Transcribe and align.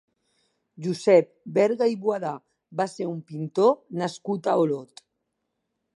Josep 0.85 1.27
Berga 1.57 1.89
i 1.95 1.99
Boada 2.05 2.33
va 2.81 2.89
ser 2.97 3.09
un 3.13 3.19
pintor 3.33 3.73
nascut 4.03 4.51
a 4.55 4.57
Olot. 4.65 5.09